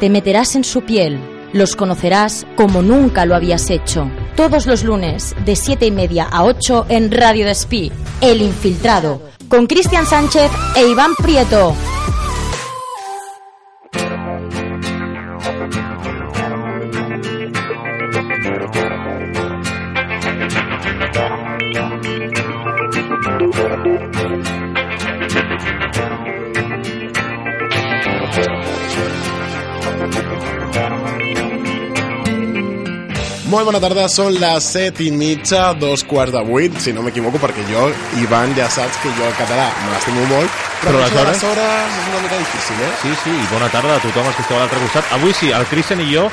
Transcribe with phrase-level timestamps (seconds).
[0.00, 1.20] Te meterás en su piel,
[1.52, 4.10] los conocerás como nunca lo habías hecho.
[4.34, 9.66] Todos los lunes, de 7 y media a 8 en Radio Despí, El Infiltrado, con
[9.66, 11.74] Cristian Sánchez e Iván Prieto.
[33.50, 37.40] Molt bona tarda, són les set i mitja, dos quarts de vuit, si no m'equivoco,
[37.42, 37.88] perquè jo,
[38.22, 40.52] Ivan, ja saps que jo el català me l'estimo molt,
[40.84, 42.92] però, Però això de aleshores- les hores és una mica difícil, eh?
[43.02, 45.04] Sí, sí, i bona tarda a tothom els que esteu a l'altre costat.
[45.18, 46.28] Avui sí, el Cristian i jo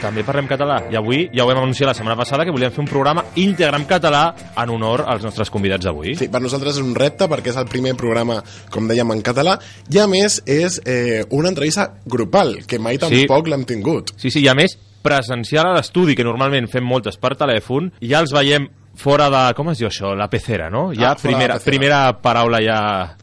[0.00, 0.78] també parlem català.
[0.90, 3.76] I avui ja ho vam anunciar la setmana passada que volíem fer un programa íntegre
[3.76, 6.16] en català en honor als nostres convidats d'avui.
[6.16, 9.58] Sí, per nosaltres és un repte perquè és el primer programa, com dèiem, en català
[9.92, 14.14] i a més és eh, una entrevista grupal, que mai tampoc l'hem tingut.
[14.16, 18.22] Sí, sí, i a més, presencial a l'estudi, que normalment fem moltes per telèfon, ja
[18.22, 19.42] els veiem fora de...
[19.56, 20.14] Com es diu això?
[20.18, 20.90] La pecera, no?
[20.96, 22.78] Ja Ah, primera, primera paraula ja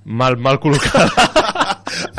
[0.05, 1.27] mal, mal col·locada.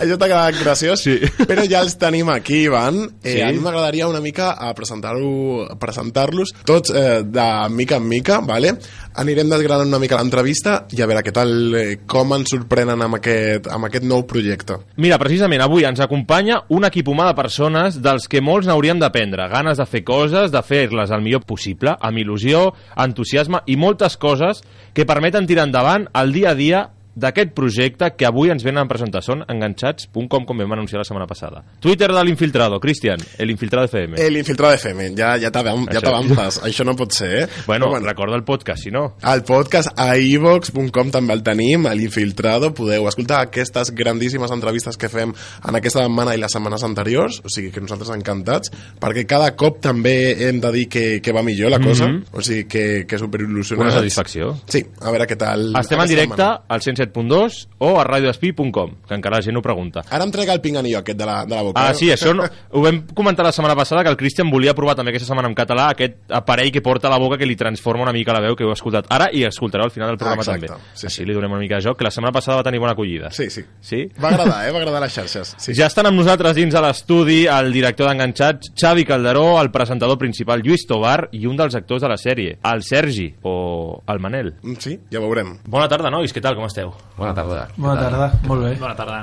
[0.01, 1.19] Això t'ha quedat graciós, Sí.
[1.47, 3.03] però ja els tenim aquí, Ivan.
[3.23, 3.41] Eh, Sí.
[3.43, 8.75] A mi m'agradaria una mica a presentar-los tots eh, de mica en mica, vale?
[9.20, 13.17] anirem desgranant una mica l'entrevista i a veure què tal, eh, com ens sorprenen amb
[13.19, 14.79] aquest, amb aquest nou projecte.
[15.03, 19.48] Mira, precisament avui ens acompanya un equip humà de persones dels que molts n'hauríem d'aprendre.
[19.51, 24.63] Ganes de fer coses, de fer-les el millor possible, amb il·lusió, entusiasme i moltes coses
[24.95, 26.86] que permeten tirar endavant el dia a dia
[27.20, 29.23] d'aquest projecte que avui ens venen a presentar.
[29.25, 31.63] Són enganxats.com, com vam anunciar la setmana passada.
[31.81, 34.20] Twitter de l'Infiltrado, Cristian, el Infiltrado FM.
[34.20, 36.01] El Infiltrado FM, ja, ja ja Això.
[36.01, 37.47] t'avances, això no pot ser, eh?
[37.67, 39.17] bueno, Però recorda el podcast, si no.
[39.23, 45.11] El podcast a ivox.com també el tenim, a l'Infiltrado, podeu escoltar aquestes grandíssimes entrevistes que
[45.13, 49.53] fem en aquesta setmana i les setmanes anteriors, o sigui que nosaltres encantats, perquè cada
[49.59, 50.17] cop també
[50.48, 53.80] hem de dir que, que va millor la cosa, o sigui que, que superil·lusionats.
[53.80, 53.91] Mhm.
[53.91, 54.53] Una satisfacció.
[54.70, 55.70] Sí, a veure què tal...
[55.80, 56.64] Estem en directe setmana.
[56.69, 60.03] al 107.2 o a radiodespí.com, que encara la gent ho pregunta.
[60.11, 61.81] Ara em trec el pinganillo aquest de la, de la boca.
[61.83, 61.95] Ah, eh?
[61.95, 65.13] sí, això no, ho vam comentar la setmana passada, que el Christian volia provar també
[65.13, 68.13] aquesta setmana en català aquest aparell que porta a la boca que li transforma una
[68.13, 70.67] mica la veu, que heu escoltat ara i escoltareu al final del programa Ah, exacte.
[70.69, 70.85] també.
[70.95, 71.27] Sí, Així sí.
[71.29, 73.31] li donem una mica de joc, que la setmana passada va tenir bona acollida.
[73.31, 73.65] Sí, sí.
[73.81, 74.05] Sí?
[74.23, 74.73] Va agradar, eh?
[74.73, 75.55] Va agradar les xarxes.
[75.59, 75.75] Sí.
[75.75, 80.63] Ja estan amb nosaltres dins a l'estudi el director d'Enganxats, Xavi Calderó, el presentador principal,
[80.63, 84.55] Lluís Tobar, i un dels actors de la sèrie, el Sergi, o el Manel.
[84.63, 85.59] Mm, Sí, ja veurem.
[85.69, 86.92] Bona tarda, nois, què tal, com esteu?
[87.16, 87.68] Bona tarda.
[87.77, 88.74] Bona tarda, molt bé.
[88.80, 89.20] Bona tarda.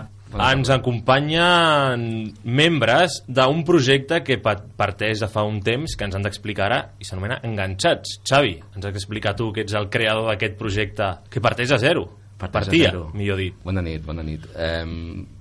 [0.51, 6.21] Ens acompanyen membres d'un projecte que pa- parteix de fa un temps, que ens han
[6.25, 8.19] d'explicar ara, i s'anomena Enganxats.
[8.27, 12.05] Xavi, ens has d'explicar tu, que ets el creador d'aquest projecte, que parteix de zero.
[12.37, 13.09] Parteix de Partia, zero.
[13.15, 13.55] millor dit.
[13.63, 14.43] Bona nit, bona nit.
[14.55, 14.83] Eh,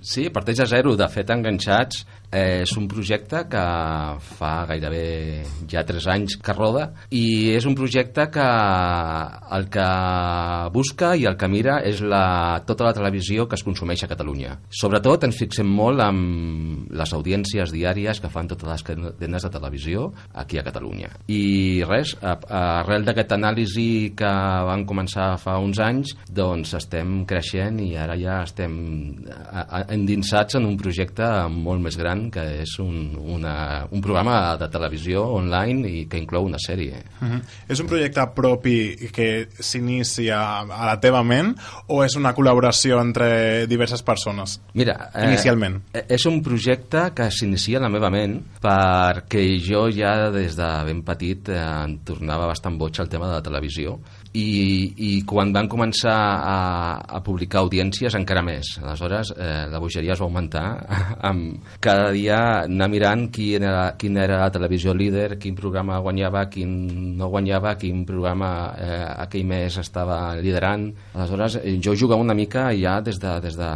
[0.06, 0.94] sí, parteix de zero.
[0.96, 3.64] De fet, Enganxats eh, és un projecte que
[4.36, 8.46] fa gairebé ja tres anys que roda i és un projecte que
[9.56, 9.86] el que
[10.74, 14.56] busca i el que mira és la, tota la televisió que es consumeix a Catalunya.
[14.70, 16.20] Sobretot ens fixem molt en
[16.96, 21.12] les audiències diàries que fan totes les cadenes de televisió aquí a Catalunya.
[21.32, 24.32] I res, a, a, arrel d'aquest anàlisi que
[24.70, 28.76] van començar fa uns anys, doncs estem creixent i ara ja estem
[29.30, 33.56] a, a, endinsats en un projecte molt més gran que és un, una,
[33.90, 37.02] un programa de televisió online i que inclou una sèrie.
[37.20, 37.42] Mhm.
[37.72, 41.54] És un projecte propi que s'inicia a la teva ment
[41.92, 44.60] o és una col·laboració entre diverses persones?
[44.74, 45.80] Mira, Inicialment.
[45.92, 50.68] Eh, és un projecte que s'inicia a la meva ment perquè jo ja des de
[50.86, 53.96] ben petit eh, em tornava bastant boig al tema de la televisió
[54.36, 54.48] i,
[55.08, 56.56] i quan van començar a,
[57.18, 58.74] a publicar audiències encara més.
[58.82, 60.66] Aleshores, eh, la bogeria es va augmentar
[61.30, 66.46] amb cada dia anar mirant quin era, quin era la televisió líder, quin programa guanyava,
[66.52, 66.76] quin
[67.18, 70.88] no guanyava, quin programa eh, aquell mes estava liderant.
[71.14, 73.70] Aleshores, eh, jo jugava una mica ja des de, des de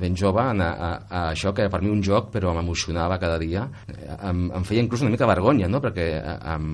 [0.00, 3.68] ben jove a, a, a això que per mi un joc però m'emocionava cada dia.
[3.86, 5.80] Eh, Em, em feia inclús una mica vergonya, no?
[5.82, 6.66] perquè eh, em,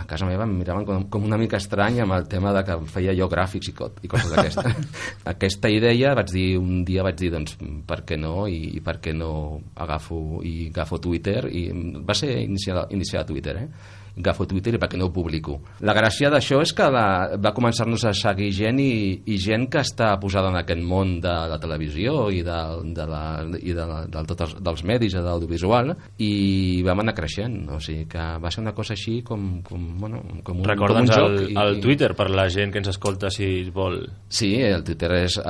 [0.00, 2.76] a casa meva em miraven com, com una mica estrany amb el tema de que
[2.90, 4.98] feia jo gràfics i, co i coses d'aquestes.
[5.34, 7.56] Aquesta idea vaig dir, un dia vaig dir, doncs,
[7.88, 9.32] per què no, i, i per què no
[9.76, 11.68] agafo, i agafo Twitter, i
[12.04, 13.96] va ser iniciar, iniciar Twitter, eh?
[14.18, 15.58] Agafo Twitter i perquè no ho publico.
[15.86, 19.80] La gràcia d'això és que la, va començar-nos a seguir gent i, i gent que
[19.84, 22.58] està posada en aquest món de la televisió i, de,
[22.96, 23.22] de la,
[23.62, 27.58] i de, la, de tots els, dels medis de l'audiovisual i vam anar creixent.
[27.74, 31.04] O sigui que va ser una cosa així com, com, bueno, com un, com un
[31.04, 31.36] el, joc.
[31.50, 34.00] i- el Twitter per la gent que ens escolta si vol...
[34.28, 35.48] Sí, el Twitter és uh,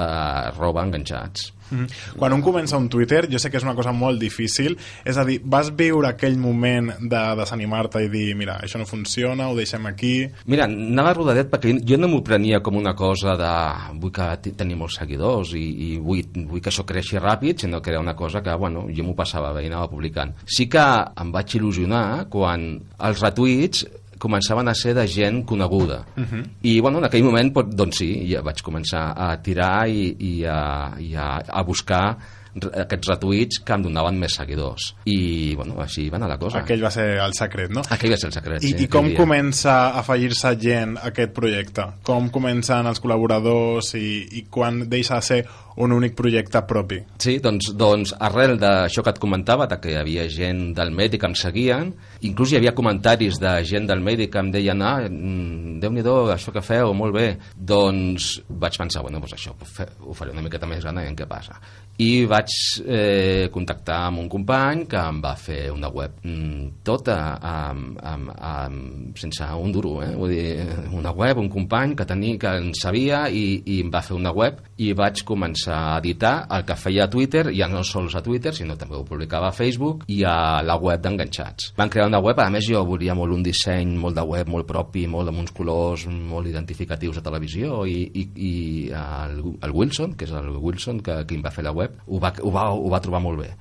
[0.52, 1.52] arroba enganxats.
[1.70, 2.16] Mhm.
[2.18, 5.24] Quan un comença un Twitter, jo sé que és una cosa molt difícil, és a
[5.24, 9.86] dir, vas viure aquell moment de desanimar-te i dir, mira, això no funciona, ho deixem
[9.86, 10.28] aquí...
[10.46, 13.52] Mira, anava rodadet perquè jo no m'ho prenia com una cosa de
[14.00, 17.92] vull que tenir molts seguidors i, i vull, vull que això creixi ràpid, sinó que
[17.92, 20.34] era una cosa que, bueno, jo m'ho passava bé i anava publicant.
[20.46, 20.84] Sí que
[21.20, 23.84] em vaig il·lusionar quan els retuits
[24.18, 26.04] començaven a ser de gent coneguda.
[26.16, 26.44] Uh -huh.
[26.62, 30.92] I, bueno, en aquell moment, doncs sí, ja vaig començar a tirar i, i, a,
[30.98, 32.18] i a, a buscar
[32.66, 34.92] aquests retuits que em donaven més seguidors.
[35.04, 36.62] I, bueno, així va anar la cosa.
[36.62, 37.84] Aquell va ser el secret, no?
[37.94, 38.84] Aquell va ser el secret, I, sí.
[38.84, 39.18] I com dia.
[39.18, 41.86] comença a afegir-se gent a aquest projecte?
[42.06, 44.10] Com comencen els col·laboradors i,
[44.40, 45.40] i quan deixa de ser
[45.78, 46.98] un únic projecte propi?
[47.22, 51.18] Sí, doncs, doncs arrel d'això que et comentava, de que hi havia gent del medi
[51.18, 51.92] que em seguien,
[52.26, 56.50] inclús hi havia comentaris de gent del medi que em deien ah, mm, Déu-n'hi-do, això
[56.50, 57.26] que feu, molt bé.
[57.54, 61.14] Doncs vaig pensar, bueno, doncs això ho fe- ho faré una miqueta més gran i
[61.14, 61.54] què passa.
[62.02, 62.50] I vaig
[62.86, 68.30] eh, contactar amb un company que em va fer una web mm, tota amb, amb,
[68.34, 70.10] amb, sense un duro, eh?
[70.18, 70.66] Vull dir,
[70.98, 74.32] una web, un company que tenia, que en sabia i, i em va fer una
[74.34, 78.22] web i vaig començar a editar el que feia a Twitter, ja no sols a
[78.24, 81.72] Twitter, sinó també ho publicava a Facebook i a la web d'enganxats.
[81.78, 84.68] Van crear una web, a més jo volia molt un disseny, molt de web, molt
[84.68, 88.52] propi, molt amb uns colors molt identificatius a televisió i, i, i
[88.96, 92.22] el, el Wilson, que és el Wilson que, que em va fer la web, ho
[92.22, 93.52] va, ho va, ho va trobar molt bé.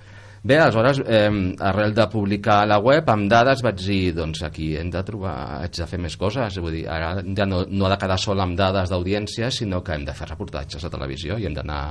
[0.44, 4.92] Bé, aleshores, eh, arrel de publicar la web, amb dades vaig dir, doncs aquí hem
[4.94, 8.00] de trobar, haig de fer més coses, vull dir, ara ja no, no ha de
[8.02, 11.58] quedar sol amb dades d'audiència, sinó que hem de fer reportatges a televisió i hem
[11.58, 11.82] d'anar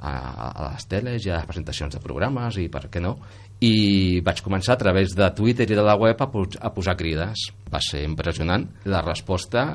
[0.00, 3.16] a, a les teles i a les presentacions de programes i per què no.
[3.64, 7.48] I vaig començar a través de Twitter i de la web a, a posar crides.
[7.72, 8.68] Va ser impressionant.
[8.86, 9.68] La resposta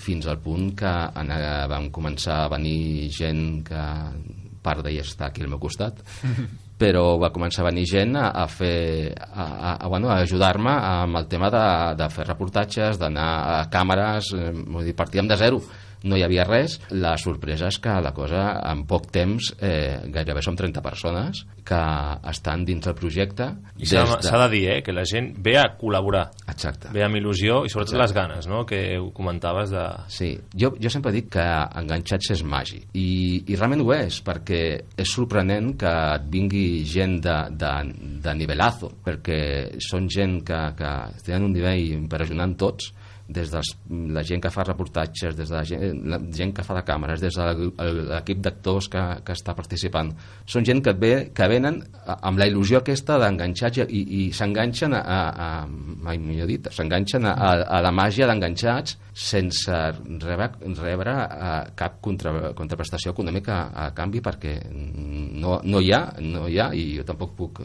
[0.00, 3.82] fins al punt que en, eh, vam començar a venir gent que
[4.64, 6.00] part d'ella està aquí al meu costat
[6.78, 10.72] però va començar a venir gent a, a fer a, a, a, bueno, a ajudar-me
[10.74, 11.64] amb el tema de,
[12.00, 15.62] de fer reportatges d'anar a càmeres eh, vull dir, partíem de zero
[16.04, 16.78] no hi havia res.
[16.94, 21.80] La sorpresa és que la cosa, en poc temps, eh, gairebé som 30 persones que
[22.30, 23.48] estan dins del projecte.
[23.80, 26.92] I s'ha s'ha de dir, eh, que la gent ve a col·laborar, Exacte.
[26.92, 28.02] ve amb il·lusió i sobretot Exacte.
[28.02, 29.84] les ganes, no?, que ho comentaves de...
[30.08, 31.44] Sí, jo, jo sempre dic que
[31.80, 34.60] enganxats és màgic i, i realment ho és perquè
[35.00, 37.72] és sorprenent que et vingui gent de, de,
[38.24, 39.40] de nivelazo perquè
[39.82, 40.92] són gent que, que
[41.24, 42.92] tenen un nivell impressionant tots
[43.26, 43.60] des de
[44.12, 47.22] la gent que fa reportatges, des de la gent, la gent que fa de càmeres,
[47.24, 47.46] des de
[48.10, 50.10] l'equip d'actors que, que està participant.
[50.44, 54.92] Són gent que, ve, que venen a- amb la il·lusió aquesta d'enganxats i, i s'enganxen
[54.92, 59.72] a, a, a, millor dit, s'enganxen a, a, a la màgia d'enganxats sense
[60.20, 60.50] rebre,
[60.82, 66.58] rebre eh, cap contra, contraprestació econòmica a canvi perquè no, no hi ha, no hi
[66.60, 67.62] ha i jo tampoc puc...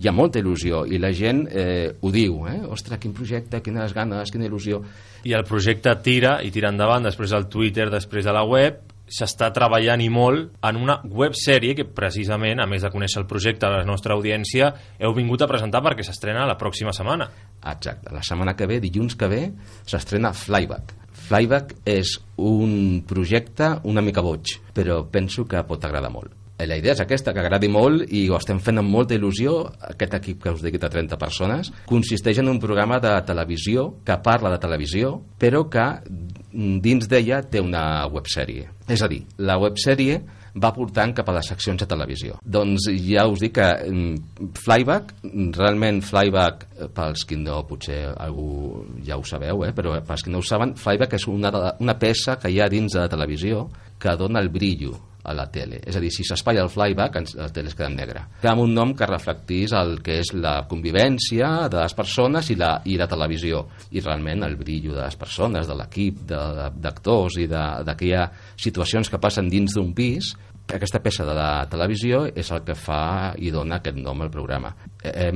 [0.00, 2.60] Hi ha molta il·lusió i la gent eh, ho diu, eh?
[2.72, 4.80] Ostres, quin projecte, quines ganes, quina il·lusió.
[5.28, 8.80] I el projecte tira i tira endavant, després del Twitter, després de la web,
[9.12, 13.68] s'està treballant i molt en una websèrie que precisament, a més de conèixer el projecte
[13.68, 17.28] de la nostra audiència, heu vingut a presentar perquè s'estrena la pròxima setmana.
[17.60, 18.12] Exacte.
[18.14, 19.42] La setmana que ve, dilluns que ve,
[19.84, 20.96] s'estrena Flyback.
[21.28, 26.41] Flyback és un projecte una mica boig, però penso que pot agradar molt.
[26.62, 29.56] Eh, La idea és aquesta, que agradi molt i ho estem fent amb molta il·lusió.
[29.92, 34.18] Aquest equip que us dic de 30 persones consisteix en un programa de televisió que
[34.22, 38.68] parla de televisió, però que mm, dins d'ella té una websèrie.
[38.88, 40.20] És a dir, la websèrie
[40.62, 42.36] va portant cap a les seccions de televisió.
[42.44, 45.14] Doncs ja us dic que mm, Flyback,
[45.58, 50.30] realment Flyback, eh, pels qui no, potser algú ja ho sabeu, eh, però pels qui
[50.30, 51.50] no ho saben, Flyback és una,
[51.80, 53.66] una peça que hi ha dins de la televisió
[53.98, 55.80] que dona el brillo a la tele.
[55.86, 58.24] És a dir, si s'espatlla el flyback, ens- la tele es queda en negre.
[58.42, 62.80] Amb un nom que reflectís el que és la convivència de les persones i la,
[62.84, 63.66] i la televisió.
[63.92, 68.24] I realment el brillo de les persones, de l'equip, d'actors i ha
[68.56, 70.34] situacions que passen dins d'un pis,
[70.72, 74.70] aquesta peça de la televisió és el que fa i dona aquest nom al programa.
[75.02, 75.30] Eh,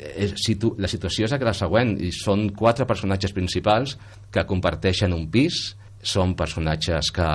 [0.00, 3.98] eh, situ, la situació és la següent, i són quatre personatges principals
[4.32, 7.26] que comparteixen un pis, són personatges que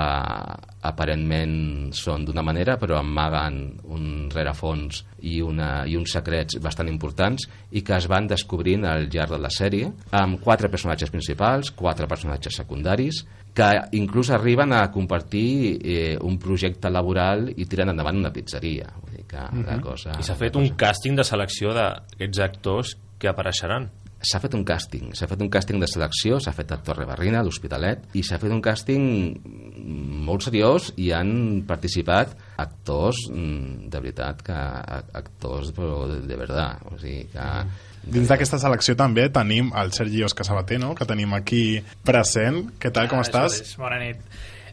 [0.86, 3.58] aparentment són d'una manera però amaguen
[3.90, 9.08] un rerefons i, una, i uns secrets bastant importants i que es van descobrint al
[9.10, 13.24] llarg de la sèrie amb quatre personatges principals, quatre personatges secundaris
[13.54, 18.86] que inclús arriben a compartir eh, un projecte laboral i tiren endavant una pizzeria.
[19.02, 19.66] Vull dir que uh -huh.
[19.66, 23.90] la cosa, I s'ha fet un càsting de selecció d'aquests actors que apareixeran.
[24.20, 27.38] S'ha fet un càsting, s'ha fet un càsting de selecció, s'ha fet a Torre Barrina,
[27.40, 29.06] a l'Hospitalet, i s'ha fet un càsting
[30.26, 34.58] molt seriós i han participat actors, mm, de veritat, que
[35.22, 37.46] actors però de, de veritat, o sigui que...
[38.00, 40.94] Dins d'aquesta selecció també tenim el Sergi Oscar Sabater, no?
[40.96, 42.62] que tenim aquí present.
[42.80, 43.58] Què tal, com Ah, estàs?
[43.60, 44.20] és, Bona nit.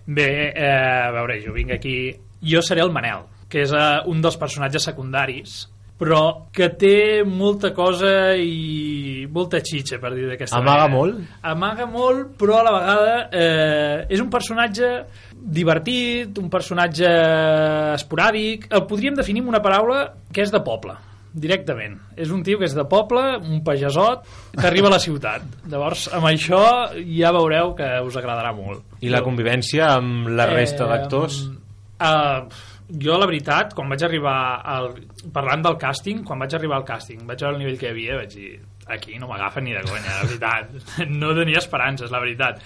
[0.07, 1.97] Bé, eh, a veure, jo vinc aquí...
[2.43, 5.65] Jo seré el Manel, que és eh, un dels personatges secundaris,
[5.97, 10.93] però que té molta cosa i molta xitxa, per dir d'aquesta Amaga manera.
[10.93, 11.39] molt?
[11.41, 14.91] Amaga molt, però a la vegada eh, és un personatge
[15.33, 17.09] divertit, un personatge
[17.97, 18.69] esporàdic.
[18.69, 20.97] El podríem definir amb una paraula que és de poble
[21.37, 21.97] directament.
[22.17, 24.23] És un tio que és de poble, un pagesot,
[24.55, 25.43] que arriba a la ciutat.
[25.69, 26.61] Llavors, amb això
[26.97, 28.81] ja veureu que us agradarà molt.
[29.05, 31.43] I la convivència amb la resta d'actors?
[31.97, 32.47] Uh,
[32.87, 34.93] jo, la veritat, quan vaig arribar al...
[35.33, 38.19] parlant del càsting, quan vaig arribar al càsting, vaig veure el nivell que hi havia,
[38.21, 38.51] vaig dir,
[38.87, 40.93] aquí no m'agafen ni de conya, la veritat.
[41.21, 42.61] No tenia esperances, la veritat.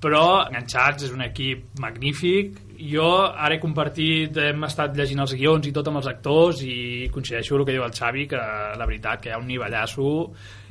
[0.00, 2.56] Però Enganxats és un equip magnífic.
[2.80, 7.10] Jo ara he compartit, hem estat llegint els guions i tot amb els actors i
[7.12, 8.40] coincideixo el que diu el Xavi, que
[8.80, 10.08] la veritat que hi ha un nivellasso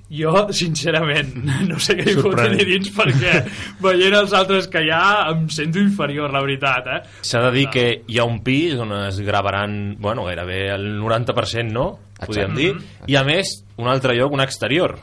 [0.10, 1.36] jo, sincerament,
[1.70, 2.58] no sé què hi Sorprenent.
[2.58, 3.36] tenir dins perquè
[3.86, 7.00] veient els altres que hi ha em sento inferior, la veritat, eh?
[7.22, 11.70] S'ha de dir que hi ha un pis on es gravaran, bueno, gairebé el 90%,
[11.72, 11.88] no?
[12.20, 12.74] Podríem dir.
[13.08, 14.98] I a més, un altre lloc, un exterior.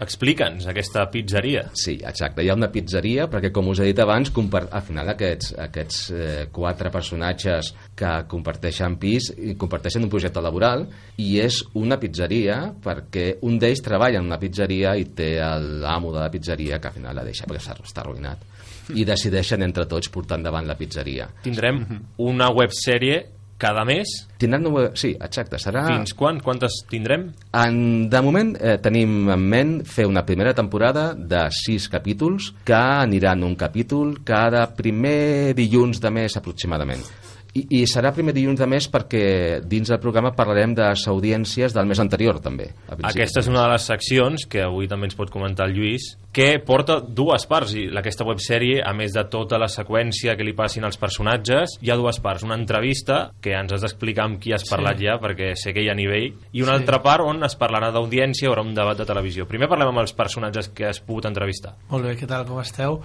[0.00, 1.66] Explica'ns aquesta pizzeria.
[1.76, 2.40] Sí, exacte.
[2.42, 4.64] Hi ha una pizzeria, perquè com us he dit abans, compar...
[4.72, 10.86] al final aquests, aquests eh, quatre personatges que comparteixen pis i comparteixen un projecte laboral
[11.20, 16.22] i és una pizzeria perquè un d'ells treballa en una pizzeria i té l'amo de
[16.22, 18.48] la pizzeria que al final la deixa perquè està, està arruïnat
[18.96, 21.28] i decideixen entre tots portar endavant la pizzeria.
[21.44, 21.84] Tindrem
[22.24, 23.20] una websèrie
[23.60, 24.08] cada mes.
[24.40, 24.88] Tindran una...
[24.96, 25.60] Sí, exacte.
[25.60, 25.84] Serà...
[25.90, 26.40] Fins quan?
[26.42, 27.28] Quantes tindrem?
[27.60, 32.78] En, de moment eh, tenim en ment fer una primera temporada de sis capítols que
[32.80, 37.04] aniran un capítol cada primer dilluns de mes aproximadament.
[37.54, 41.74] I, I serà primer dilluns de mes perquè dins del programa parlarem de les audiències
[41.74, 42.68] del mes anterior també.
[43.02, 46.60] Aquesta és una de les seccions que avui també ens pot comentar el Lluís que
[46.62, 50.84] porta dues parts i aquesta websèrie, a més de tota la seqüència que li passin
[50.86, 52.44] als personatges, hi ha dues parts.
[52.46, 55.88] Una entrevista, que ens has d'explicar amb qui has parlat ja, perquè sé que hi
[55.90, 56.84] ha nivell, i una Sí.
[56.84, 59.48] altra part on es parlarà d'audiència, hi haurà un debat de televisió.
[59.50, 61.74] Primer parlem amb els personatges que has pogut entrevistar.
[61.90, 63.00] Molt bé, què tal, com esteu?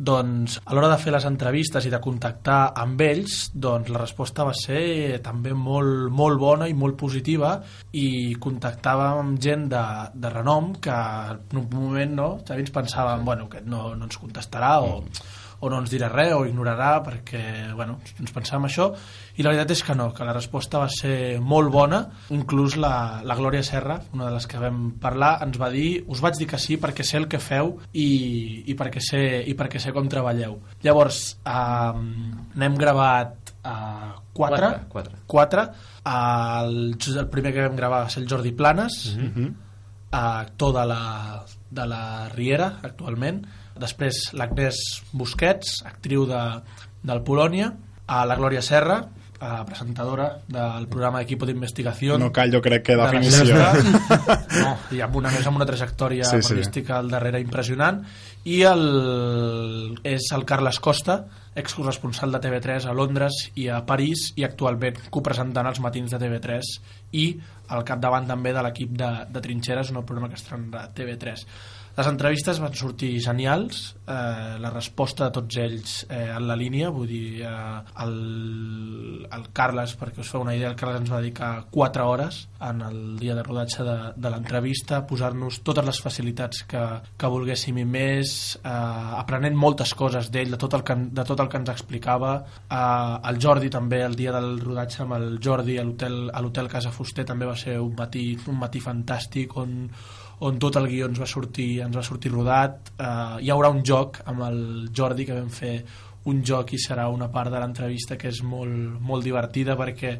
[0.00, 4.46] Doncs a l'hora de fer les entrevistes i de contactar amb ells, doncs la resposta
[4.48, 7.58] va ser també molt, molt bona i molt positiva
[7.92, 9.82] i contactàvem amb gent de,
[10.14, 14.16] de renom que en un moment no, també ens pensàvem bueno, que no, no ens
[14.22, 15.02] contestarà o,
[15.60, 17.40] o no ens dirà res o ignorarà perquè
[17.76, 18.86] bueno, ens pensàvem això
[19.36, 22.00] i la veritat és que no, que la resposta va ser molt bona,
[22.32, 26.20] inclús la, la Glòria Serra, una de les que vam parlar ens va dir, us
[26.24, 28.08] vaig dir que sí perquè sé el que feu i,
[28.66, 30.58] i, perquè, sé, i perquè sé com treballeu.
[30.84, 32.02] Llavors eh,
[32.56, 35.22] n'hem gravat eh, quatre, Quatre, quatre.
[35.26, 35.66] quatre.
[36.10, 39.02] El, el primer que vam gravar va ser el Jordi Planes
[40.10, 43.44] actor de la, de la Riera actualment
[43.80, 44.80] després l'Agnès
[45.12, 46.42] Busquets actriu de,
[47.02, 47.72] del Polònia
[48.10, 49.00] a la Glòria Serra
[49.40, 53.60] eh, presentadora del programa Equipo d'Investigació No cal, jo crec que de definició.
[54.60, 56.48] No, i amb una més amb una trajectòria Sí, sí, sí.
[56.52, 58.02] periodística al darrere impressionant
[58.44, 58.84] i el,
[60.04, 61.20] és el Carles Costa
[61.60, 66.74] excorresponsal de TV3 a Londres i a París i actualment copresentant els matins de TV3
[67.20, 67.26] i
[67.70, 71.46] al capdavant també de l'equip de, de Trinxeres un programa que estrena a TV3
[72.00, 76.88] les entrevistes van sortir genials, eh, la resposta de tots ells eh, en la línia,
[76.94, 81.20] vull dir, eh, el, el Carles, perquè us feu una idea, el Carles ens va
[81.20, 82.38] dedicar 4 hores
[82.70, 86.84] en el dia de rodatge de, de l'entrevista, posar-nos totes les facilitats que,
[87.20, 88.72] que volguéssim i més, eh,
[89.20, 92.32] aprenent moltes coses d'ell, de, tot el que, de tot el que ens explicava.
[92.64, 92.80] Eh,
[93.28, 97.50] el Jordi també, el dia del rodatge amb el Jordi a l'hotel Casa Fuster també
[97.50, 99.76] va ser un matí, un matí fantàstic on
[100.46, 102.94] on tot el guió ens va sortir, ens va sortir rodat.
[102.96, 104.62] Eh, hi haurà un joc amb el
[104.96, 105.74] Jordi que vam fer
[106.30, 110.16] un joc i serà una part de l'entrevista que és molt, molt divertida perquè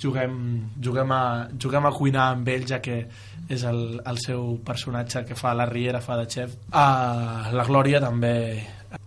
[0.00, 0.36] juguem,
[0.82, 1.22] juguem, a,
[1.60, 3.00] juguem a cuinar amb ell ja que
[3.50, 6.54] és el, el seu personatge que fa la Riera, fa de xef.
[6.70, 8.34] Uh, la Glòria també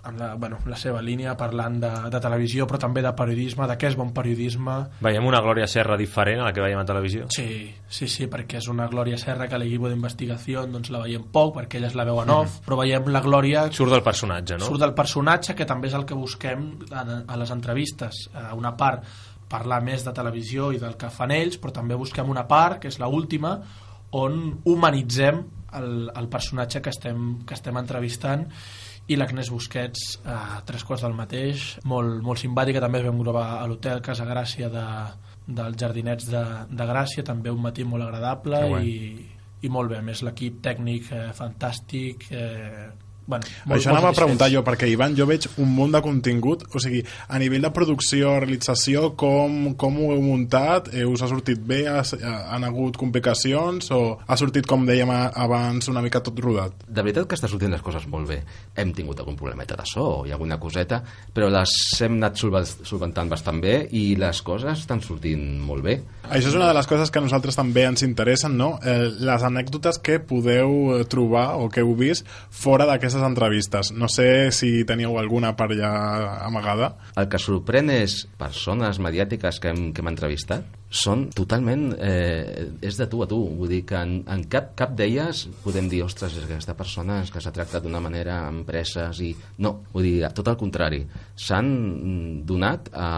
[0.06, 3.78] en la, bueno, la seva línia parlant de, de televisió però també de periodisme, de
[3.80, 7.30] què és bon periodisme Veiem una Glòria Serra diferent a la que veiem a televisió.
[7.34, 11.56] Sí, sí, sí, perquè és una Glòria Serra que l'equip d'investigació doncs la veiem poc
[11.60, 14.68] perquè ella és la veu en off, però veiem la Glòria Surt del personatge, no?
[14.68, 18.76] surt del personatge que també és el que busquem a, a les entrevistes a una
[18.80, 19.08] part
[19.54, 22.92] parlar més de televisió i del que fan ells però també busquem una part, que
[22.92, 23.58] és la última
[24.14, 25.42] on humanitzem
[25.74, 28.46] el, el personatge que estem, que estem entrevistant
[29.12, 33.48] i l'Agnès Busquets a tres quarts del mateix molt, molt simpàtica, també es vam gravar
[33.60, 34.86] a l'hotel Casa Gràcia de,
[35.48, 38.96] dels Jardinets de, de Gràcia, també un matí molt agradable i,
[39.64, 42.88] i molt bé, a més l'equip tècnic eh, fantàstic eh,
[43.28, 46.66] bueno, Molt, Això anava a preguntar jo, perquè Ivan, jo veig un munt de contingut,
[46.74, 50.90] o sigui, a nivell de producció, realització, com, com ho heu muntat?
[50.94, 51.84] Eh, us ha sortit bé?
[51.92, 53.90] Has, han hagut complicacions?
[53.96, 56.86] O ha sortit, com dèiem abans, una mica tot rodat?
[56.88, 58.42] De veritat que està sortint les coses molt bé.
[58.80, 61.02] Hem tingut algun problemeta de so i alguna coseta,
[61.34, 65.98] però les hem anat solventant bastant bé i les coses estan sortint molt bé.
[66.30, 68.76] Això és una de les coses que a nosaltres també ens interessen, no?
[68.84, 73.92] Eh, les anècdotes que podeu eh, trobar o que heu vist fora d'aquestes entrevistes.
[73.94, 76.96] No sé si teníeu alguna per allà amagada.
[77.16, 81.94] El que sorprèn és persones mediàtiques que hem, que hem entrevistat són totalment...
[81.98, 83.40] Eh, és de tu a tu.
[83.58, 87.22] Vull dir que en, en cap, cap d'elles podem dir, ostres, és que aquesta persona
[87.24, 89.34] és que s'ha tractat d'una manera amb presses i...
[89.64, 91.04] No, vull dir, tot el contrari.
[91.36, 93.14] S'han donat a,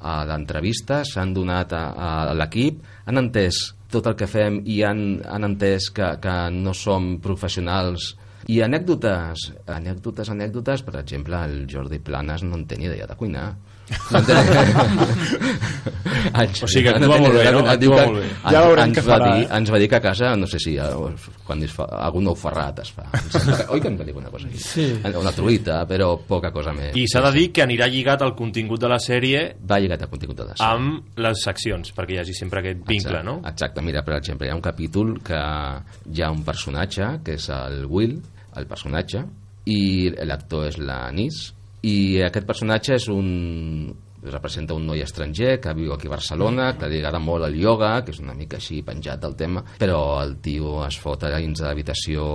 [0.00, 1.84] a l'entrevista, s'han donat a,
[2.30, 6.74] a l'equip, han entès tot el que fem i han, han entès que, que no
[6.78, 8.12] som professionals
[8.48, 13.16] i anècdotes, anècdotes, anècdotes, per exemple, el Jordi Planes no en té ni idea de
[13.20, 13.50] cuinar.
[16.34, 17.60] Anys- O sigui que no actua molt bé, no?
[17.66, 18.26] Actua molt bé.
[18.26, 19.48] ens- Ja veurem ens què va farà, dir, eh?
[19.58, 20.82] Ens va dir que a casa, no sé si eh,
[21.46, 23.04] quan es fa, algun nou ferrat es fa.
[23.10, 24.58] Em Oi que ens va dir una cosa així?
[24.58, 24.86] Sí.
[25.20, 26.94] Una truita, però poca cosa més.
[26.96, 30.06] I s'ha de dir que anirà lligat al contingut de la sèrie Va lligat a
[30.10, 30.70] contingut de la sèrie.
[30.70, 33.40] amb les seccions, perquè hi hagi sempre aquest vincle, Exacte, no?
[33.48, 35.40] Exacte, mira, per exemple, hi ha un capítol que
[36.14, 38.20] hi ha un personatge, que és el Will,
[38.56, 39.24] el personatge,
[39.66, 41.52] i l'actor és l'Anís,
[41.86, 43.28] i aquest personatge és un
[44.22, 47.92] representa un noi estranger que viu aquí a Barcelona, que li agrada molt el ioga,
[48.04, 51.60] que és una mica així penjat del tema, però el tio es fot a dins
[51.60, 52.26] de l'habitació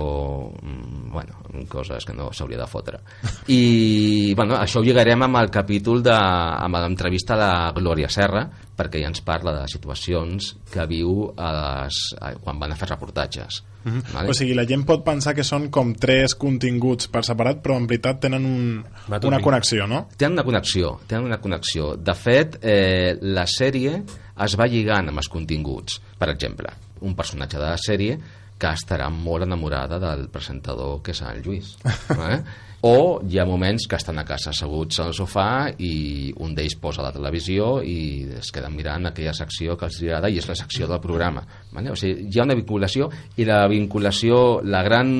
[0.50, 1.38] mm, bueno,
[1.70, 3.00] coses que no s'hauria de fotre.
[3.58, 9.04] I bueno, això ho lligarem amb el capítol de, amb l'entrevista la Glòria Serra, perquè
[9.04, 13.62] ja ens parla de situacions que viu a les, a, quan van a fer reportatges.
[13.86, 14.30] Vale?
[14.30, 17.86] O sigui, la gent pot pensar que són com tres continguts per separat, però en
[17.86, 18.80] veritat tenen un,
[19.14, 20.06] una connexió, no?
[20.18, 21.92] tenen una connexió, tenen una connexió.
[21.96, 24.00] De fet, eh, la sèrie
[24.46, 26.00] es va lligant amb els continguts.
[26.18, 26.72] Per exemple,
[27.06, 28.18] un personatge de la sèrie
[28.58, 31.76] que estarà molt enamorada del presentador que és el Lluís.
[32.16, 32.40] Eh?
[32.86, 37.02] O hi ha moments que estan a casa asseguts al sofà i un d'ells posa
[37.02, 40.86] la televisió i es queden mirant aquella secció que els agrada i és la secció
[40.86, 41.42] del programa.
[41.72, 41.90] Vale?
[41.90, 43.08] O sigui, hi ha una vinculació
[43.40, 45.10] i la vinculació, la gran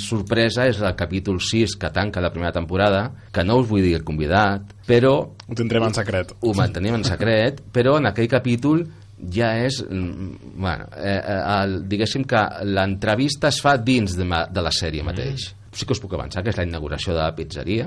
[0.00, 3.02] sorpresa és el capítol 6 que tanca la primera temporada,
[3.34, 5.12] que no us vull dir el convidat, però
[5.50, 6.32] Ho tindrem en secret.
[6.40, 8.86] ho mantenim en secret, però en aquell capítol
[9.34, 9.82] ja és...
[9.84, 14.70] mm, Bueno, eh, eh, el, diguéssim que l'entrevista es fa dins de, ma- de la
[14.72, 15.50] sèrie mateix.
[15.72, 17.86] Sí que us puc avançar que és la inauguració de la pizzeria,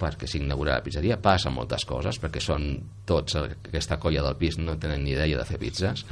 [0.00, 2.70] perquè s'inaugura la pizzeria, passen moltes coses, perquè són
[3.06, 6.04] tots, eh, aquesta colla del pis no tenen ni idea de fer pizzas,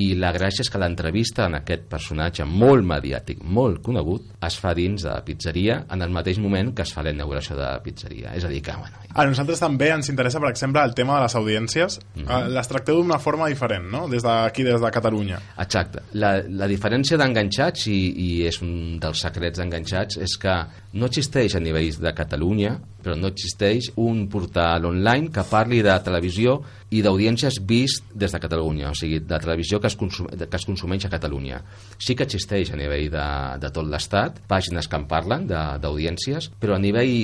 [0.00, 4.72] i la gràcia és que l'entrevista en aquest personatge molt mediàtic, molt conegut, es fa
[4.76, 7.82] dins de la pizzeria en el mateix moment que es fa la inauguració de la
[7.84, 8.32] pizzeria.
[8.36, 11.26] És a dir, que, bueno, A nosaltres també ens interessa, per exemple, el tema de
[11.26, 11.98] les audiències.
[12.16, 14.06] Eh, Les tracteu d'una forma diferent, no?
[14.08, 15.38] Des d'aquí, des de Catalunya.
[15.60, 16.00] Exacte.
[16.14, 20.56] La, la diferència d'enganxats, i, i és un dels secrets d'enganxats, és que
[20.94, 25.94] no existeix a nivell de Catalunya, però no existeix un portal online que parli de
[26.04, 26.58] televisió
[26.92, 30.68] i d'audiències vist des de Catalunya, o sigui, de televisió que es, consum, que es
[30.68, 31.62] consumeix a Catalunya.
[31.98, 33.26] Sí que existeix a nivell de,
[33.62, 37.14] de tot l'Estat, pàgines que en parlen d'audiències, però a nivell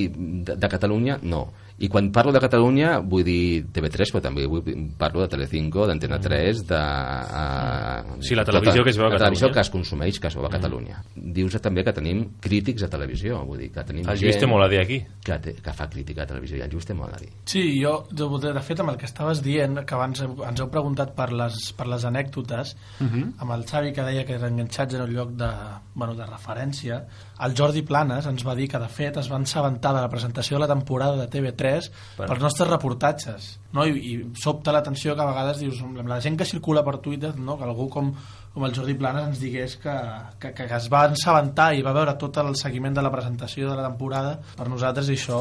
[0.44, 1.46] de, de Catalunya no.
[1.78, 4.64] I quan parlo de Catalunya vull dir TV3, però també vull,
[4.98, 6.78] parlo de Telecinco, d'Antena 3, de...
[6.78, 9.54] Uh, Sí, la televisió que es veu a La televisió Catalunya.
[9.54, 11.02] que es consumeix, que es veu a Catalunya.
[11.14, 14.66] Dius també que tenim crítics de televisió, vull dir que tenim El Lluís té molt
[14.66, 14.98] a dir aquí.
[15.24, 17.30] que, té, que fa crítica de televisió i el Lluís té molt a dir.
[17.46, 18.26] Sí, jo, de,
[18.60, 22.04] fet, amb el que estaves dient, que abans ens heu preguntat per les, per les
[22.04, 25.50] anècdotes, amb el Xavi que deia que eren enganxats en un lloc de,
[25.94, 27.04] bueno, de referència,
[27.44, 30.56] el Jordi Planes ens va dir que, de fet, es va assabentar de la presentació
[30.56, 33.58] de la temporada de TV3 Per- pels nostres reportatges.
[33.72, 33.84] No?
[33.86, 37.34] I, i sobta l'atenció que a vegades dius, amb la gent que circula per Twitter,
[37.36, 37.58] no?
[37.58, 38.12] que algú com,
[38.54, 39.94] com el Jordi Planes ens digués que,
[40.40, 43.76] que, que es va ensabentar i va veure tot el seguiment de la presentació de
[43.76, 45.40] la temporada, per nosaltres això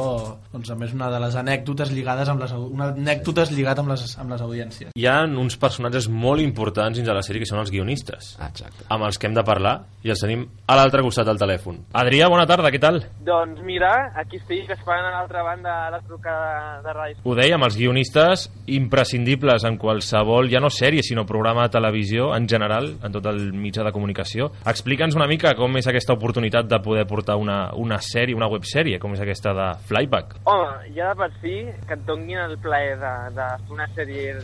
[0.52, 4.06] doncs, a més una de les anècdotes lligades amb les, una anècdotes lligat amb les,
[4.20, 4.92] amb les audiències.
[4.96, 8.88] Hi ha uns personatges molt importants dins de la sèrie que són els guionistes, Exacte.
[8.94, 11.80] amb els que hem de parlar, i els tenim a l'altre costat del telèfon.
[11.98, 13.02] Adrià, bona tarda, què tal?
[13.28, 17.24] Doncs mira, aquí estic esperant a l'altra banda la trucada de ràdio.
[17.24, 18.17] Ho dèiem, els guionistes
[18.68, 23.54] imprescindibles en qualsevol, ja no sèrie, sinó programa de televisió en general, en tot el
[23.54, 24.52] mitjà de comunicació.
[24.68, 29.00] Explica'ns una mica com és aquesta oportunitat de poder portar una, una sèrie, una websèrie,
[29.00, 30.40] com és aquesta de Flyback.
[30.46, 34.38] Home, ja de per si que et donin el plaer de, de fer una sèrie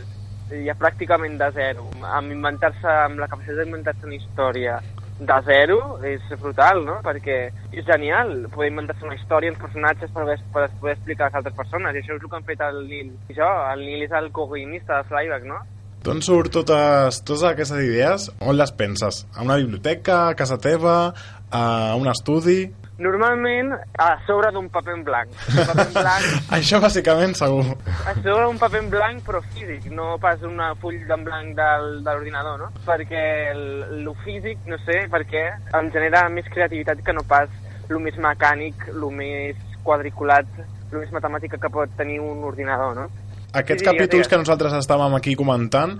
[0.64, 4.78] ja pràcticament de zero, amb inventar-se, amb la capacitat d'inventar-se una història
[5.18, 6.96] de zero, és brutal, no?
[7.04, 7.36] Perquè
[7.72, 11.38] és genial poder inventar-se una història, uns personatges per, poder- per poder explicar a les
[11.42, 13.12] altres persones, i això és el que han fet el Nil.
[13.28, 15.60] I això, el Nil és el coguionista de Flyback, no?
[16.04, 18.26] D'on surt totes, totes aquestes idees?
[18.44, 19.22] On les penses?
[19.36, 21.14] A una biblioteca, a casa teva,
[21.50, 22.66] a un estudi?
[22.98, 25.30] Normalment a sobre d'un paper en blanc.
[25.50, 26.26] Paper en blanc
[26.58, 27.64] Això bàsicament segur.
[28.06, 31.88] a sobre un paper en blanc però físic, no pas un full en blanc del,
[32.04, 32.70] de l'ordinador, no?
[32.86, 33.64] Perquè el,
[33.98, 37.50] el físic, no sé, perquè em genera més creativitat que no pas
[37.90, 40.46] el més mecànic, el més quadriculat,
[40.92, 43.08] el més matemàtica que pot tenir un ordinador, no?
[43.54, 45.92] Aquests Sí, capítols que nosaltres estàvem aquí comentant,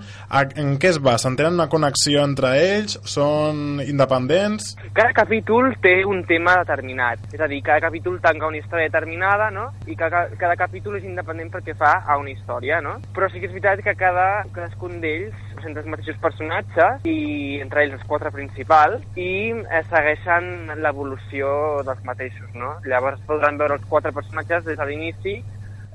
[0.59, 1.37] en què es basen?
[1.39, 2.97] Tenen una connexió entre ells?
[3.07, 4.73] Són independents?
[4.97, 9.47] Cada capítol té un tema determinat, és a dir, cada capítol tanca una història determinada,
[9.55, 9.69] no?
[9.87, 12.97] I cada, cada capítol és independent perquè fa a una història, no?
[13.15, 17.85] Però sí que és veritat que cada, cadascun d'ells presenta els mateixos personatges i entre
[17.85, 21.55] ells els quatre principals i eh, segueixen l'evolució
[21.87, 22.75] dels mateixos, no?
[22.83, 25.39] Llavors podran veure els quatre personatges des de l'inici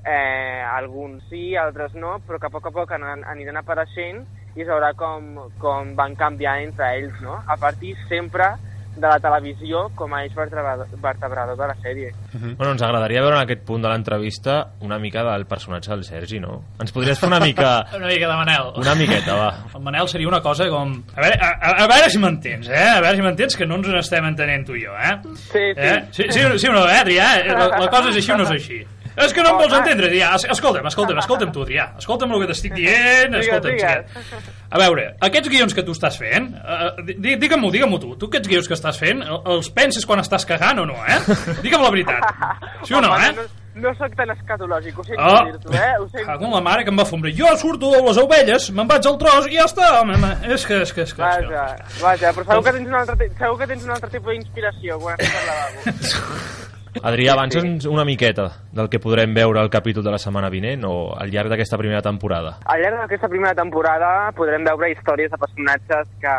[0.05, 4.25] eh, alguns sí, altres no, però que a poc a poc an aniran apareixent
[4.57, 7.39] i es veurà com, com van canviar entre ells, no?
[7.47, 8.55] A partir sempre
[8.97, 12.11] de la televisió com a eix vertebrador, de la sèrie.
[12.33, 16.41] Bueno, ens agradaria veure en aquest punt de l'entrevista una mica del personatge del Sergi,
[16.43, 16.59] no?
[16.83, 17.71] Ens podries fer una mica...
[18.01, 18.73] Una mica de Manel.
[18.81, 19.49] Una miqueta, va.
[19.79, 20.95] El Manel seria una cosa com...
[21.15, 22.87] A veure, a, a, a veure si m'entens, eh?
[22.97, 25.17] A veure si m'entens, que no ens n'estem entenent tu i jo, eh?
[25.47, 25.75] Sí, sí.
[25.77, 25.99] Eh?
[26.11, 27.35] Sí, sí, sí no, eh, Adrià?
[27.45, 28.81] Eh, La, la cosa és així o no és així?
[29.17, 30.35] És que no em vols entendre, Adrià.
[30.37, 31.89] Es- Escolta'm, escolta'm, escolta'm tu, Adrià.
[31.99, 33.79] Escolta'm el que t'estic dient, escolta'm.
[33.79, 34.51] xiquet.
[34.71, 38.15] A veure, aquests guions que tu estàs fent, uh, digue-m'ho, digue-m'ho tu.
[38.17, 41.19] Tu aquests guions que estàs fent, el- els penses quan estàs cagant o no, eh?
[41.63, 42.23] Digue'm la veritat.
[42.87, 43.35] Sí o no, eh?
[43.81, 45.93] No, sóc tan escatològic, ho sento Oh, dir-t'ho, eh?
[46.01, 46.27] Ho sento.
[46.27, 47.31] cago la mare que em va fondre.
[47.37, 50.33] Jo surto de les ovelles, me'n vaig al tros i ja està, home, home.
[50.55, 51.23] És que, és que, és que...
[51.23, 51.47] És que...
[51.55, 54.99] Vaja, vaja, però segur que tens un altre, segur que tens un altre tipus d'inspiració
[54.99, 56.70] quan estàs al lavabo.
[56.99, 61.13] Adrià, avança'ns una miqueta del que podrem veure al capítol de la setmana vinent o
[61.15, 62.57] al llarg d'aquesta primera temporada.
[62.67, 66.35] Al llarg d'aquesta primera temporada podrem veure històries de personatges que,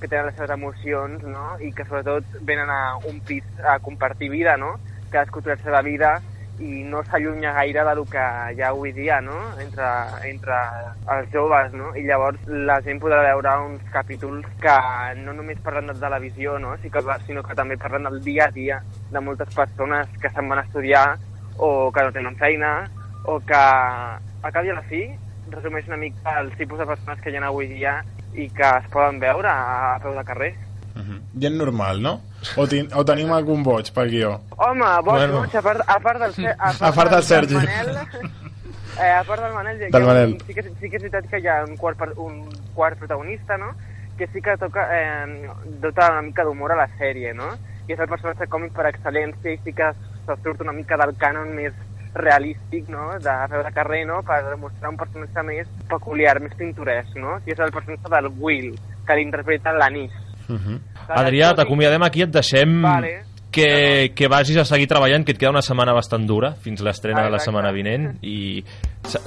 [0.00, 1.54] que tenen les seves emocions, no?
[1.62, 4.74] I que sobretot venen a un pis a compartir vida, no?
[5.12, 6.16] Cadascú té la seva vida
[6.58, 8.24] i no s'allunya gaire del que
[8.56, 9.36] hi ha avui dia, no?
[9.60, 9.88] Entre,
[10.30, 10.56] entre
[11.14, 11.92] els joves, no?
[11.96, 14.76] I llavors la gent podrà veure uns capítols que
[15.20, 16.76] no només parlen de televisió, no?
[16.80, 18.80] Sinó que també parlen del dia a dia
[19.12, 21.06] de moltes persones que se'n van estudiar
[21.58, 22.72] o que no tenen feina
[23.24, 25.06] o que a cap i a la fi
[25.50, 27.98] resumeix una mica els tipus de persones que hi ha avui dia
[28.34, 30.54] i que es poden veure a peu de carrer.
[31.38, 32.20] Gent normal, no?
[32.56, 34.30] O, tin o tenim algun boig pel guió?
[34.56, 35.40] Home, boig, Bueno.
[35.42, 37.54] boig, a part, a part del, a part A part del Sergi.
[37.54, 37.90] Manel,
[39.00, 40.38] eh, a part del Manel, ha Del un- Manel.
[40.46, 43.56] Sí, que, sí que és veritat que hi ha un quart, per- un quart protagonista,
[43.58, 43.74] no?,
[44.16, 45.48] que sí que toca, eh,
[45.82, 47.50] dota una mica d'humor a la sèrie, no?,
[47.86, 49.90] i és el personatge còmic per excel·lència i sí que
[50.26, 51.74] se surt una mica del cànon més
[52.14, 57.12] realístic, no?, de peu de carrer, no?, per demostrar un personatge més peculiar, més pintoresc,
[57.20, 58.72] no?, i és el personatge del Will,
[59.06, 59.74] que l'interpreta
[60.48, 60.80] l'Anís.
[61.08, 63.12] Adrià, t'acomiadem aquí, et deixem Vale.
[63.50, 67.24] que, que vagis a seguir treballant, que et queda una setmana bastant dura, fins l'estrena
[67.26, 68.64] de la setmana vinent, i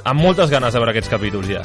[0.04, 1.64] amb moltes ganes de veure aquests capítols ja.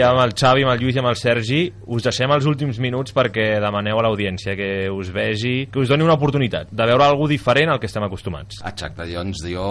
[0.00, 1.58] I amb el Xavi, amb el Lluís i amb el Sergi
[1.92, 6.06] us deixem els últims minuts perquè demaneu a l'audiència que us vegi, que us doni
[6.06, 8.62] una oportunitat de veure alguna diferent al que estem acostumats.
[8.64, 9.66] Exacte, doncs jo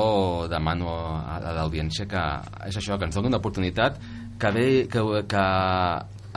[0.52, 2.28] demano a l'audiència que
[2.68, 3.98] és això, que ens doni una oportunitat
[4.38, 5.02] que, ve, que,
[5.34, 5.48] que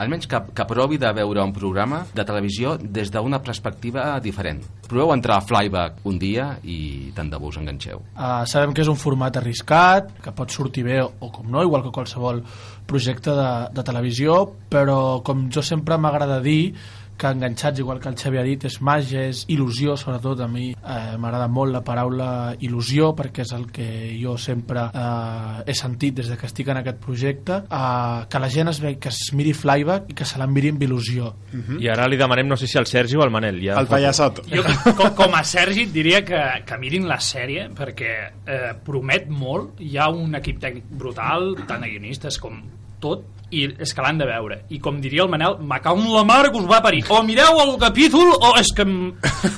[0.03, 4.61] almenys que, que provi de veure un programa de televisió des d'una perspectiva diferent.
[4.87, 8.03] Proveu entrar a Flyback un dia i tant de bo us enganxeu.
[8.13, 11.85] Uh, sabem que és un format arriscat, que pot sortir bé o com no, igual
[11.85, 12.43] que qualsevol
[12.85, 16.73] projecte de, de televisió, però com jo sempre m'agrada dir,
[17.17, 20.71] que enganxats, igual que el Xavi ha dit, és màgia, és il·lusió, sobretot a mi
[20.73, 23.87] eh, m'agrada molt la paraula il·lusió perquè és el que
[24.19, 28.51] jo sempre eh, he sentit des de que estic en aquest projecte eh, que la
[28.53, 31.33] gent es ve, que es miri Flyback i que se la miri amb il·lusió
[31.79, 33.59] I ara li demanem, no sé si al Sergi o al Manel.
[33.63, 34.43] Ja El pallassot.
[34.49, 34.63] Jo,
[34.97, 39.81] com, com a Sergi, diria que, que mirin la sèrie perquè eh, promet molt.
[39.83, 42.61] Hi ha un equip tècnic brutal, tant a guionistes com
[43.03, 44.55] tot, i és que l'han de veure.
[44.73, 47.03] I com diria el Manel, me cau en la mare que us va parir.
[47.13, 49.11] O mireu el capítol, o és que em-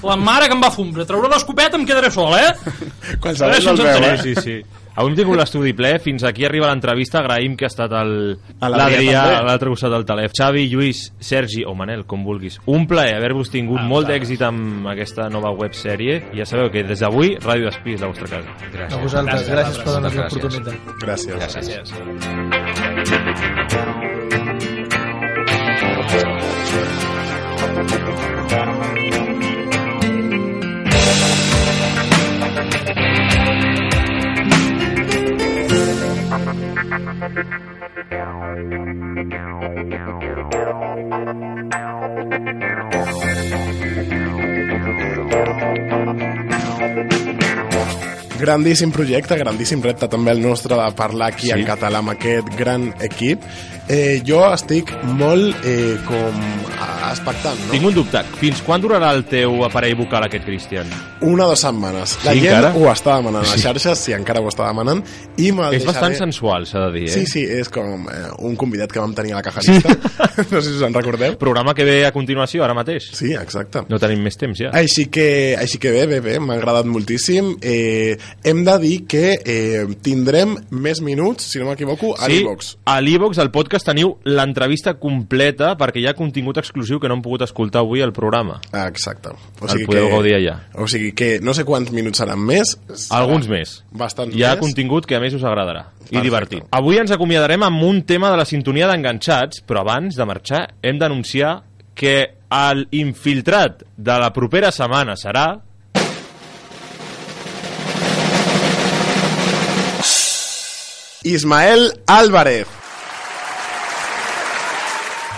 [0.03, 1.05] la mare que em va fumbre.
[1.07, 2.49] Trauré l'escopeta em quedaré sol, eh?
[3.23, 4.15] Qualsevol Ara, si el ens veu, entenem.
[4.15, 4.23] eh?
[4.25, 4.57] Sí, sí.
[4.95, 9.23] Avui hem tingut l'estudi ple, fins aquí arriba l'entrevista, agraïm que ha estat A l'Adrià
[9.41, 10.31] a l'altre costat del telèfon.
[10.39, 12.61] Xavi, Lluís, Sergi o Manel, com vulguis.
[12.71, 16.21] Un plaer haver-vos tingut Ah, molt d'èxit amb aquesta nova websèrie.
[16.33, 18.47] I ja sabeu que des d'avui Ràdio Espí és la vostra casa.
[18.47, 19.01] a Gràcies.
[19.01, 20.33] vosaltres, Gràcies, gràcies, per donar gràcies.
[20.33, 21.35] l'oportunitat Gràcies.
[21.35, 22.95] Gràcies.
[48.35, 51.53] Grandíssim projecte, grandíssim repte també el nostre de parlar aquí Sí.
[51.55, 53.41] en català amb aquest gran equip.
[53.87, 56.35] Eh, jo estic molt eh, com
[57.15, 57.71] expectant, no?
[57.73, 58.21] Tinc un dubte.
[58.39, 60.89] Fins quan durarà el teu aparell vocal aquest, Cristian?
[61.25, 62.17] Una o dues setmanes.
[62.25, 62.73] La Sí, gent encara?
[62.75, 65.01] ho està demanant a les xarxes, sí, encara ho està demanant,
[65.37, 66.17] i És bastant deixaré...
[66.19, 67.13] sensual, s'ha de dir, eh?
[67.15, 69.95] Sí, sí, és com eh, un convidat que vam tenir a la Caja Lista.
[70.51, 71.37] no sé si us en recordeu.
[71.41, 73.09] Programa que ve a continuació, ara mateix.
[73.15, 73.85] Sí, exacte.
[73.89, 74.69] No tenim més temps, ja.
[74.75, 77.55] Així que, així que bé, bé, bé, m'ha agradat moltíssim.
[77.61, 82.75] Eh, hem de dir que eh, tindrem més minuts, si no m'equivoco, a Sí, l'Ivox.
[82.85, 87.21] a l'Evox, al podcast, teniu l'entrevista completa perquè hi ha contingut exclusiu que no hem
[87.25, 88.59] pogut escoltar avui al programa.
[88.71, 89.29] Ah, exacte.
[89.61, 90.55] O El podeu gaudir allà.
[90.75, 92.75] O sigui que no sé quants minuts seran més.
[93.09, 93.83] Alguns més.
[93.91, 94.59] Bastants Hi ha més.
[94.63, 95.87] contingut que a més us agradarà.
[96.05, 96.23] I Perfecte.
[96.23, 96.63] divertit.
[96.71, 100.99] Avui ens acomiadarem amb un tema de la sintonia d'enganxats, però abans de marxar hem
[100.99, 101.63] d'anunciar
[101.95, 105.61] que el infiltrat de la propera setmana serà...
[111.23, 112.67] Ismael Álvarez.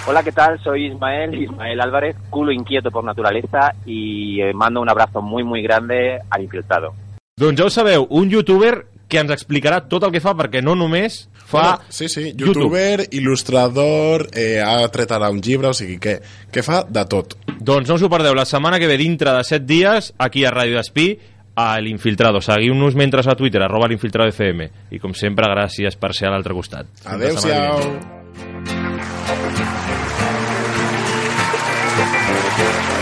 [0.09, 0.57] Hola, ¿qué tal?
[0.63, 5.61] Soy Ismael, Ismael Álvarez, culo inquieto por naturaleza y eh, mando un abrazo muy muy
[5.61, 6.93] grande al infiltrado.
[7.35, 10.77] Doncs ja ho sabeu, un youtuber que ens explicarà tot el que fa perquè no
[10.79, 15.99] només fa Bueno, sí, sí, youtuber, il·lustrador, eh, ha tret ara un llibre, o sigui
[15.99, 16.17] que,
[16.51, 17.35] que fa de tot.
[17.59, 20.55] Doncs no us ho perdeu, la setmana que ve dintre de 7 dies, aquí a
[20.55, 21.11] Ràdio Espí,
[21.57, 22.39] a l'Infiltrado.
[22.39, 24.71] Seguiu-nos mentre a Twitter, arroba l'Infiltrado FM.
[24.95, 26.87] I com sempre, gràcies per ser a l'altre costat.
[27.03, 28.16] Adéu-siau.
[32.27, 32.96] Thank you.